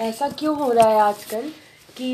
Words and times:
ऐसा 0.00 0.28
क्यों 0.28 0.56
हो 0.58 0.70
रहा 0.72 0.88
है 0.88 1.00
आजकल 1.00 1.50
कि 1.96 2.04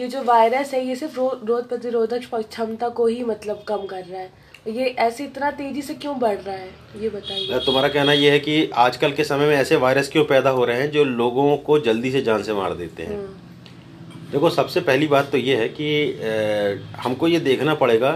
ये 0.00 0.06
जो 0.08 0.22
वायरस 0.24 0.72
है 0.74 0.84
ये 0.86 0.94
सिर्फ़ 0.96 1.16
रो, 1.16 1.28
रोग 1.44 1.68
प्रतिरोधक 1.68 2.28
क्षमता 2.34 2.88
को 2.88 3.06
ही 3.06 3.24
मतलब 3.24 3.64
कम 3.68 3.86
कर 3.86 4.04
रहा 4.04 4.20
है। 4.20 4.30
ये 4.68 4.84
ऐसे 5.00 5.24
इतना 5.24 5.50
तेज़ी 5.50 5.82
से 5.82 5.94
क्यों 5.94 6.18
बढ़ 6.18 6.36
रहा 6.36 6.54
है? 6.54 6.70
ये 7.00 7.08
बताइए। 7.08 7.58
तुम्हारा 7.66 7.88
कहना 7.88 8.12
ये 8.12 8.30
है 8.30 8.38
कि 8.40 8.70
आजकल 8.76 9.12
के 9.12 9.24
समय 9.24 9.46
में 9.46 9.54
ऐसे 9.56 9.76
वायरस 9.76 10.08
क्यों 10.08 10.24
पैदा 10.24 10.50
हो 10.50 10.64
रहे 10.64 10.80
हैं 10.80 10.90
जो 10.90 11.04
लोगों 11.04 11.56
को 11.58 11.78
जल्दी 11.80 12.10
से 12.10 12.22
जान 12.22 12.42
से 12.42 12.52
मार 12.52 12.74
देते 12.74 13.02
हैं? 13.02 13.18
हम्म। 13.18 14.30
देखो 14.32 14.50
सबसे 14.50 14.80
पहली 14.80 15.06
बात 15.06 15.30
तो 15.32 15.38
ये 15.38 15.56
है 15.56 15.68
कि 15.70 15.84
ए, 15.84 16.80
हमको 16.96 17.28
ये 17.28 17.40
देखना 17.40 17.74
पड़ेगा 17.74 18.10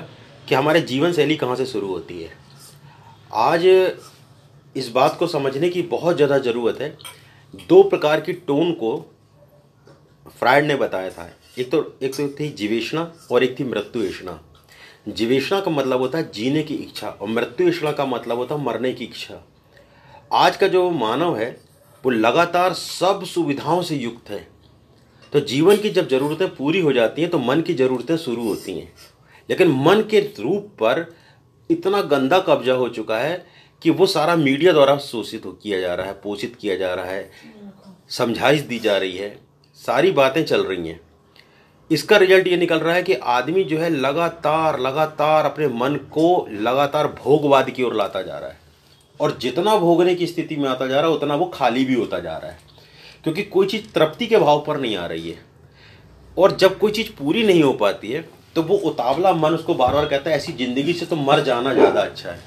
कि 0.49 0.55
हमारे 0.55 0.81
जीवन 0.83 1.13
शैली 1.13 1.37
कहाँ 1.37 1.57
से 1.57 1.67
शुरू 1.67 1.89
होती 1.89 2.23
है। 2.23 2.31
आज 3.33 3.67
इस 4.77 4.89
बात 4.91 5.17
को 5.19 5.27
समझने 5.27 5.69
की 5.69 5.83
बहुत 5.89 6.17
ज़्यादा 6.17 6.39
ज़रूरत 6.41 6.81
है 6.81 6.97
दो 7.55 7.83
प्रकार 7.83 8.21
की 8.21 8.33
टोन 8.33 8.73
को 8.73 8.97
फ्राइड 10.39 10.65
ने 10.65 10.77
बताया 10.77 11.11
था। 11.11 11.29
एक 11.59 11.71
तो 11.71 11.99
एक 12.03 12.15
थी 12.41 12.49
जीवेशना 12.49 13.13
और 13.33 13.45
एक 13.45 13.59
थी 13.61 13.65
मृत्युवेशना 13.65 14.41
जीवेशना 15.09 15.61
का 15.61 15.71
मतलब 15.71 16.01
होता 16.01 16.19
है 16.19 16.31
जीने 16.33 16.63
की 16.63 16.75
इच्छा 16.75 17.09
और 17.09 17.29
मृत्युवेशना 17.29 17.93
का 17.93 18.07
मतलब 18.07 18.39
होता 18.39 18.55
है 18.55 18.65
मरने 18.65 18.93
की 18.93 19.05
इच्छा। 19.05 19.43
आज 20.33 20.57
का 20.57 20.69
जो 20.69 20.91
मानव 20.91 21.37
है, 21.37 21.51
वो 22.05 22.11
लगातार 22.11 22.73
सब 22.73 23.25
सुविधाओं 23.25 23.83
से 23.83 23.97
युक्त 23.97 24.31
है। 24.31 24.47
तो 25.33 25.41
जीवन 25.41 25.77
की 25.77 25.91
जब 25.91 26.09
ज़रूरतें 26.09 26.49
पूरी 26.55 26.81
हो 26.81 26.93
जाती 26.93 27.23
हैं 27.23 27.31
तो 27.31 27.39
मन 27.39 27.61
की 27.61 27.75
ज़रूरतें 27.75 28.17
शुरू 28.17 28.49
होती 28.49 28.79
हैं। 28.79 28.93
लेकिन 29.49 29.69
मन 29.79 30.03
के 30.11 30.21
रूप 30.41 30.71
पर 30.83 31.05
इतना 31.71 32.01
गंदा 32.03 32.39
कब्जा 32.39 32.75
हो 32.75 32.89
चुका 32.89 33.19
है 33.19 33.45
कि 33.83 33.91
वो 33.91 34.07
सारा 34.07 34.35
मीडिया 34.37 34.73
द्वारा 34.73 34.97
शोषित 35.01 35.43
किया 35.63 35.81
जा 35.81 35.95
रहा 35.95 36.07
है, 36.07 36.13
पोषित 36.15 36.57
किया 36.57 36.77
जा 36.77 36.93
रहा 36.95 37.05
है, 37.07 37.31
समझाइश 38.11 38.61
दी 38.63 38.79
जा 38.79 38.97
रही 38.99 39.17
है, 39.17 39.37
सारी 39.79 40.11
बातें 40.13 40.45
चल 40.45 40.65
रही 40.65 40.89
हैं। 40.89 41.01
इसका 41.91 42.17
रिज़ल्ट 42.17 42.47
ये 42.47 42.57
निकल 42.57 42.79
रहा 42.79 42.95
है 42.95 43.03
कि 43.03 43.15
आदमी 43.15 43.65
जो 43.65 43.79
है 43.79 43.89
लगातार 43.91 44.79
लगातार 44.81 45.45
अपने 45.45 45.69
मन 45.69 45.97
को 46.13 46.47
लगातार 46.53 47.07
भोगवाद 47.15 47.71
की 47.71 47.83
ओर 47.83 47.95
लाता 47.97 48.23
जा 48.23 48.39
रहा 48.39 48.51
है। 48.51 48.61
और 49.21 49.37
जितना 49.41 49.77
भोगने 49.79 50.15
की 50.15 50.27
स्थिति 50.27 50.57
में 50.57 50.69
आता 50.69 50.87
जा 50.87 51.01
रहा 51.01 51.11
है, 51.11 51.17
उतना 51.17 51.35
वो 51.35 51.47
खाली 51.55 51.85
भी 51.85 51.95
होता 51.95 52.19
जा 52.19 52.37
रहा 52.37 52.51
है। 52.51 52.59
क्योंकि 53.25 53.43
कोई 53.45 53.67
चीज़ 53.67 53.93
तृप्ति 53.95 54.27
के 54.27 54.39
भाव 54.39 54.65
पर 54.67 54.81
नहीं 54.81 54.97
आ 54.97 55.07
रही 55.07 55.31
है। 55.31 55.45
और 56.37 56.57
जब 56.57 56.79
कोई 56.79 56.93
चीज़ 56.93 57.11
पूरी 57.19 57.43
नहीं 57.43 57.63
हो 57.63 57.73
पाती 57.75 58.13
है 58.13 58.25
तो 58.57 58.63
वो 58.63 58.77
उतावला 58.85 59.33
मन 59.33 59.55
उसको 59.55 59.75
बार 59.75 59.95
बार 59.95 60.07
कहता 60.07 60.31
है, 60.31 60.37
ऐसी 60.37 60.53
ज़िंदगी 60.55 60.93
से 60.93 61.07
तो 61.07 61.17
मर 61.17 61.43
जाना 61.43 61.73
ज़्यादा 61.75 62.01
अच्छा 62.01 62.31
है। 62.31 62.41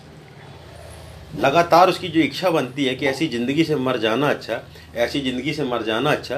लगातार 1.37 1.89
उसकी 1.89 2.07
जो 2.07 2.19
इच्छा 2.21 2.49
बनती 2.49 2.85
है 2.85 2.93
कि 2.95 3.05
ऐसी 3.07 3.27
ज़िंदगी 3.27 3.63
से 3.63 3.75
मर 3.77 3.97
जाना 3.99 4.29
अच्छा 4.29 4.61
ऐसी 4.95 5.21
ज़िंदगी 5.21 5.53
से 5.53 5.63
मर 5.63 5.83
जाना 5.83 6.11
अच्छा 6.11 6.37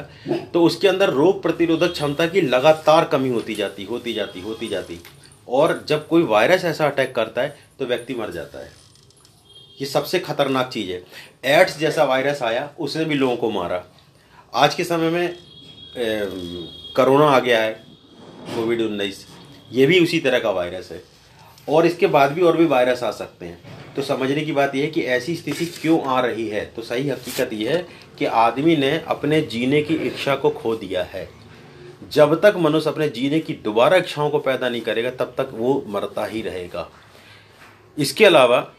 तो 0.54 0.64
उसके 0.64 0.88
अंदर 0.88 1.10
रोग 1.12 1.42
प्रतिरोधक 1.42 1.92
क्षमता 1.92 2.28
की 2.28 2.42
लगातार 2.42 3.06
कमी 3.06 3.30
होती 3.30 3.56
जाती 3.56 3.84
होती 3.86 4.14
जाती 4.14 4.42
होती 4.42 4.68
जाती। 4.68 5.00
और 5.48 5.84
जब 5.90 6.08
कोई 6.08 6.24
वायरस 6.24 6.66
ऐसा 6.66 6.86
अटैक 6.86 7.14
करता 7.16 7.42
है 7.42 7.58
तो 7.80 7.86
व्यक्ति 7.86 8.14
मर 8.14 8.32
जाता 8.32 8.60
है। 8.60 8.72
ये 9.78 9.86
सबसे 9.88 10.20
खतरनाक 10.20 10.70
चीज़ 10.70 10.92
है। 10.92 11.02
एड्स 11.52 11.78
जैसा 11.80 12.04
वायरस 12.04 12.42
आया, 12.44 12.70
उसने 12.80 13.06
भी 13.06 13.16
लोगों 13.16 13.36
को 13.38 13.50
मारा। 13.52 13.84
आज 14.54 14.76
के 14.76 14.84
समय 14.84 15.10
में 15.10 15.36
कोरोना 16.96 17.26
आ 17.28 17.40
गया 17.40 17.62
है 17.62 17.72
कोविड 18.56 18.82
उन्नीस 18.82 19.26
ये 19.72 19.86
भी 19.86 20.00
उसी 20.00 20.20
तरह 20.20 20.40
का 20.40 20.52
वायरस 20.52 20.90
है। 20.92 21.02
और 21.70 21.86
इसके 21.86 22.08
बाद 22.08 22.32
भी 22.32 22.42
और 22.42 22.58
भी 22.58 22.66
वायरस 22.66 23.04
आ 23.04 23.12
सकते 23.12 23.46
हैं। 23.46 23.78
तो 23.96 24.02
समझने 24.02 24.42
की 24.42 24.52
बात 24.52 24.76
यह 24.76 24.84
है 24.84 24.92
कि 24.92 25.02
ऐसी 25.02 25.36
स्थिति 25.36 25.66
क्यों 25.66 26.04
आ 26.04 26.20
रही 26.20 26.48
है? 26.48 26.66
तो 26.66 26.82
सही 26.82 27.10
हकीकत 27.10 27.54
यह 27.54 27.72
है 27.72 27.88
कि 28.18 28.26
आदमी 28.26 28.76
ने 28.76 29.04
अपने 29.08 29.42
जीने 29.42 29.82
की 29.82 29.96
इच्छा 29.96 30.36
को 30.36 30.50
खो 30.50 30.76
दिया 30.76 31.04
है। 31.04 31.30
जब 32.12 32.42
तक 32.42 32.54
मनुष्य 32.58 32.90
अपने 32.90 33.10
जीने 33.10 33.40
की 33.40 33.54
दोबारा 33.54 33.98
इच्छाओं 33.98 34.30
को 34.30 34.40
पैदा 34.40 34.70
नहीं 34.70 34.82
करेगा, 34.82 35.10
तब 35.10 35.34
तक 35.38 35.50
वो 35.54 35.86
मरता 35.88 36.26
ही 36.26 36.42
रहेगा। 36.42 36.90
इसके 37.98 38.26
अलावा, 38.26 38.74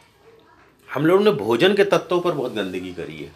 हम 0.95 1.07
लोगों 1.07 1.25
ने 1.25 1.31
भोजन 1.31 1.75
के 1.75 1.85
तत्वों 1.85 2.21
पर 2.21 2.33
बहुत 2.33 2.55
गंदगी 2.55 2.93
करी 2.93 3.17
है। 3.17 3.33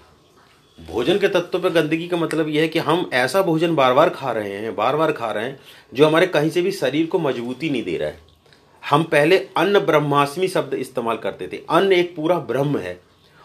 भोजन 0.86 1.18
के 1.18 1.28
तत्वों 1.28 1.60
पर 1.60 1.68
गंदगी 1.68 2.08
का 2.08 2.16
मतलब 2.16 2.48
यह 2.48 2.62
है 2.62 2.68
कि 2.68 2.78
हम 2.78 3.10
ऐसा 3.12 3.42
भोजन 3.42 3.74
बार 3.74 3.92
बार 3.92 4.10
खा 4.10 4.32
रहे 4.32 4.52
हैं, 4.52 4.76
बार 4.76 4.96
बार 4.96 5.12
खा 5.12 5.30
रहे 5.30 5.44
हैं, 5.44 5.60
जो 5.94 6.06
हमारे 6.06 6.26
कहीं 6.26 6.50
से 6.50 6.62
भी 6.62 6.72
शरीर 6.72 7.06
को 7.06 7.18
मजबूती 7.18 7.70
नहीं 7.70 7.84
दे 7.84 7.96
रहा 7.96 8.08
है। 8.08 8.31
हम 8.90 9.02
पहले 9.02 9.38
अन्न 9.56 9.78
ब्रह्मास्मि 9.78 10.48
शब्द 10.48 10.74
इस्तेमाल 10.74 11.16
करते 11.16 11.48
थे। 11.52 11.60
अन्न 11.70 11.92
एक 11.92 12.14
पूरा 12.16 12.38
ब्रह्म 12.38 12.78
है। 12.78 13.00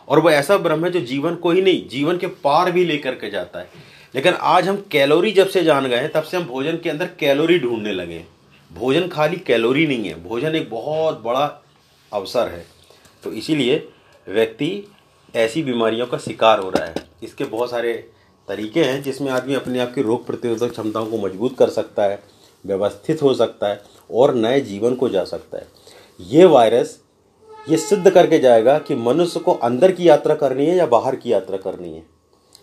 और 0.07 0.19
वो 0.19 0.29
ऐसा 0.29 0.57
ब्रह्म 0.57 0.85
है 0.85 0.91
जो 0.91 0.99
जीवन 0.99 1.35
को 1.35 1.51
ही 1.51 1.61
नहीं, 1.61 1.87
जीवन 1.87 2.17
के 2.17 2.27
पार 2.27 2.71
भी 2.71 2.85
लेकर 2.85 3.15
के 3.15 3.29
जाता 3.29 3.59
है। 3.59 3.69
लेकिन 4.15 4.33
आज 4.33 4.67
हम 4.67 4.77
कैलोरी 4.91 5.31
जब 5.31 5.47
से 5.47 5.63
जान 5.63 5.87
गए 5.87 6.07
तब 6.07 6.23
से 6.23 6.37
हम 6.37 6.43
भोजन 6.43 6.77
के 6.77 6.89
अंदर 6.89 7.09
कैलोरी 7.19 7.59
ढूँढने 7.59 7.91
लगे 7.91 8.23
भोजन 8.71 9.07
खाली 9.07 9.37
कैलोरी 9.37 9.85
नहीं 9.87 10.07
है, 10.09 10.23
भोजन 10.23 10.55
एक 10.55 10.69
बहुत 10.69 11.21
बड़ा 11.21 11.63
अवसर 12.13 12.47
है। 12.47 12.65
तो 13.23 13.31
इसीलिए 13.31 13.87
व्यक्ति 14.27 14.91
ऐसी 15.35 15.63
बीमारियों 15.63 16.07
का 16.07 16.17
शिकार 16.17 16.59
हो 16.59 16.69
रहा 16.69 16.85
है। 16.85 16.95
इसके 17.23 17.43
बहुत 17.43 17.69
सारे 17.71 17.93
तरीके 18.47 18.83
हैं 18.83 19.01
जिसमें 19.03 19.31
आदमी 19.31 19.53
अपने 19.53 19.79
आप 19.79 19.93
की 19.95 20.01
रोग 20.01 20.25
प्रतिरोधक 20.27 20.71
क्षमताओं 20.71 21.05
को 21.05 21.17
मज़बूत 21.17 21.57
कर 21.57 21.69
सकता 21.69 22.03
है, 22.03 22.23
व्यवस्थित 22.65 23.21
हो 23.21 23.33
सकता 23.33 23.67
है। 23.67 23.81
और 24.13 24.35
नए 24.35 24.61
जीवन 24.61 24.95
को 24.95 25.09
जा 25.09 25.23
सकता 25.23 25.57
है। 25.57 25.67
ये 26.21 26.45
वायरस 26.45 26.99
ये 27.69 27.77
सिद्ध 27.77 28.09
करके 28.09 28.39
जाएगा 28.39 28.79
कि 28.79 28.95
मनुष्य 28.95 29.39
को 29.39 29.51
अंदर 29.53 29.91
की 29.91 30.09
यात्रा 30.09 30.35
करनी 30.35 30.65
है 30.65 30.75
या 30.75 30.85
बाहर 30.85 31.15
की 31.15 31.33
यात्रा 31.33 31.57
करनी 31.57 31.93
है। 31.93 32.03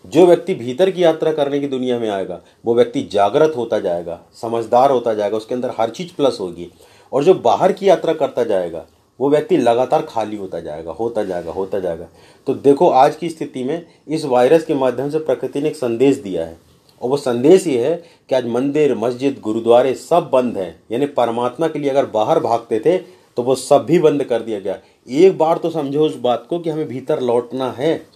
जो 0.06 0.26
व्यक्ति 0.26 0.54
भीतर 0.54 0.90
की 0.90 1.04
यात्रा 1.04 1.32
करने 1.32 1.60
की 1.60 1.66
दुनिया 1.66 1.98
में 1.98 2.10
आएगा, 2.10 2.40
वो 2.66 2.74
व्यक्ति 2.74 3.08
जागृत 3.12 3.52
होता 3.56 3.78
जाएगा, 3.78 4.20
समझदार 4.42 4.90
होता 4.90 5.14
जाएगा, 5.14 5.36
उसके 5.36 5.54
अंदर 5.54 5.70
हर 5.80 5.90
चीज़ 5.90 6.16
प्लस 6.16 6.38
होगी। 6.40 6.70
और 7.12 7.24
जो 7.24 7.34
बाहर 7.34 7.72
की 7.72 7.88
यात्रा 7.88 8.14
करता 8.14 8.44
जाएगा, 8.44 8.86
वो 9.20 9.30
व्यक्ति 9.30 9.56
लगातार 9.56 10.02
खाली 10.02 10.36
होता 10.36 10.60
जाएगा 10.60 10.92
होता 10.92 11.24
जाएगा 11.24 11.52
होता 11.52 11.78
जाएगा। 11.78 12.06
तो 12.46 12.54
देखो 12.54 12.90
आज 12.90 13.16
की 13.16 13.28
स्थिति 13.28 13.64
में 13.64 13.86
इस 14.08 14.24
वायरस 14.24 14.64
के 14.64 14.74
माध्यम 14.74 15.10
से 15.10 15.18
प्रकृति 15.18 15.60
ने 15.60 15.68
एक 15.68 15.76
संदेश 15.76 16.16
दिया 16.16 16.44
है। 16.44 16.73
और 17.04 17.10
वो 17.10 17.16
संदेश 17.16 17.66
ये 17.66 17.88
है 17.88 17.94
कि 18.28 18.34
आज 18.34 18.46
मंदिर, 18.46 18.94
मस्जिद, 18.94 19.40
गुरुद्वारे 19.42 19.94
सब 19.94 20.30
बंद 20.32 20.56
हैं। 20.58 20.82
यानी 20.92 21.06
परमात्मा 21.06 21.68
के 21.68 21.78
लिए 21.78 21.90
अगर 21.90 22.06
बाहर 22.06 22.40
भागते 22.40 22.80
थे 22.80 22.98
तो 23.36 23.42
वो 23.42 23.54
सब 23.54 23.84
भी 23.84 23.98
बंद 23.98 24.24
कर 24.24 24.42
दिया 24.42 24.60
गया। 24.60 24.78
एक 25.08 25.36
बार 25.38 25.58
तो 25.58 25.70
समझो 25.70 26.04
उस 26.06 26.16
बात 26.16 26.46
को 26.50 26.58
कि 26.58 26.70
हमें 26.70 26.88
भीतर 26.88 27.20
लौटना 27.20 27.70
है। 27.70 28.06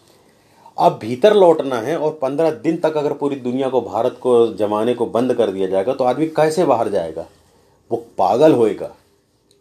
अब 0.78 0.99
भीतर 1.03 1.34
लौटना 1.34 1.76
है 1.76 1.97
और 1.97 2.19
पंद्रह 2.22 2.50
दिन 2.50 2.76
तक 2.76 2.97
अगर 2.97 3.12
पूरी 3.12 3.37
दुनिया 3.37 3.69
को, 3.69 3.81
भारत 3.81 4.16
को, 4.21 4.47
जमाने 4.54 4.94
को 4.94 5.06
बंद 5.06 5.34
कर 5.34 5.50
दिया 5.50 5.69
जाएगा 5.69 5.93
तो 5.93 6.05
आदमी 6.05 6.26
कैसे 6.26 6.65
बाहर 6.65 6.88
जाएगा? 6.88 7.26
वो 7.91 8.05
पागल 8.19 8.53
होएगा। 8.53 8.94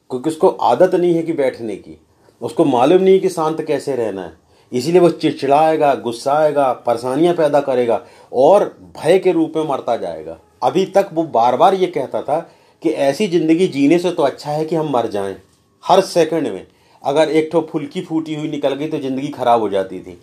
क्योंकि 0.10 0.30
उसको 0.30 0.48
आदत 0.50 0.96
नहीं 0.96 1.14
है 1.14 1.24
कि 1.24 1.34
बैठने 1.34 1.76
की। 1.76 2.00
उसको 2.42 2.66
मालूम 2.66 3.02
नहीं 3.02 3.14
है 3.14 3.20
कि 3.20 3.30
शांत 3.30 3.62
कैसे 3.62 3.96
रहना 3.96 4.24
है। 4.24 4.47
इसीलिए 4.72 5.02
वो 5.02 5.10
चिड़चिड़ाएगा, 5.12 5.94
गुस्साएगा, 5.96 6.72
परेशानियाँ 6.74 7.34
पैदा 7.36 7.60
करेगा 7.62 8.02
और 8.32 8.64
भय 8.98 9.20
के 9.20 9.32
रूप 9.32 9.54
में 9.56 9.68
मरता 9.68 9.96
जाएगा। 9.98 10.38
अभी 10.64 10.86
तक 10.88 11.10
वो 11.14 11.24
बार 11.26 11.56
बार 11.58 11.74
ये 11.76 11.88
कहता 11.88 12.22
था 12.22 12.40
कि 12.84 12.90
ऐसी 12.90 13.28
ज़िंदगी 13.28 13.68
जीने 13.70 14.00
से 14.00 14.12
तो 14.12 14.24
अच्छा 14.24 14.52
है 14.52 14.66
कि 14.66 14.76
हम 14.76 14.90
मर 14.92 15.08
जाएँ, 15.10 15.36
हर 15.84 16.02
सेकंड 16.04 16.48
में। 16.48 16.66
अगर 17.04 17.30
एक 17.30 17.50
ठो 17.52 17.62
फुल्की 17.72 18.02
फूटी 18.02 18.36
हुई 18.36 18.48
निकल 18.50 18.74
गई 18.74 18.88
तो 18.88 19.00
ज़िंदगी 19.00 19.28
खराब 19.30 19.62
हो 19.62 19.70
जाती 19.70 20.00
थी। 20.00 20.18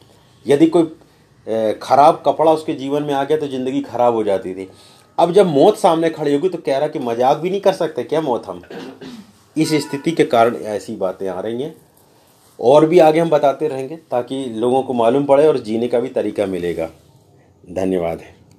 यदि 0.47 0.66
कोई 0.69 1.75
खराब 1.83 2.22
कपड़ा 2.27 2.53
उसके 2.53 2.75
जीवन 2.75 3.03
में 3.03 3.15
आ 3.15 3.22
गया 3.25 3.37
तो 3.38 3.47
ज़िंदगी 3.49 3.81
खराब 3.83 4.15
हो 4.15 4.22
जाती 4.25 4.54
थी। 4.54 4.69
अब 5.19 5.33
जब 5.33 5.47
मौत 5.49 5.78
सामने 5.78 6.10
खड़ी 6.10 6.34
होगी 6.34 6.49
तो 6.49 6.59
कह 6.59 6.78
रहा 6.78 6.88
कि 6.88 6.99
मज़ाक 6.99 7.37
भी 7.37 7.50
नहीं 7.50 7.60
कर 7.60 7.72
सकते, 7.72 8.03
क्या 8.04 8.21
मौत 8.21 8.47
हम? 8.47 8.62
इस 9.56 9.72
स्थिति 9.83 10.12
के 10.12 10.25
कारण 10.27 10.54
ऐसी 10.56 10.97
बातें 10.97 11.28
आ 11.28 11.41
रही 11.41 11.62
हैं। 11.62 11.75
और 12.60 12.87
भी 12.87 12.98
आगे 12.98 13.20
हम 13.20 13.31
बताते 13.31 13.69
रहेंगे 13.69 13.97
ताकि 13.97 14.44
लोगों 14.44 14.82
को 14.82 14.92
मालूम 14.92 15.25
पड़े 15.25 15.47
और 15.47 15.59
जीने 15.59 15.88
का 15.88 16.00
भी 16.00 16.09
तरीका 16.09 16.47
मिलेगा। 16.47 16.91
धन्यवाद। 17.70 18.21
है 18.21 18.34